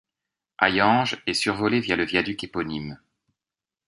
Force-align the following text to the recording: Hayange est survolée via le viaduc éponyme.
Hayange 0.57 1.21
est 1.27 1.35
survolée 1.35 1.79
via 1.79 1.95
le 1.95 2.05
viaduc 2.05 2.43
éponyme. 2.43 2.97